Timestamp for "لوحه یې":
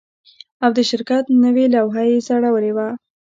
1.75-2.17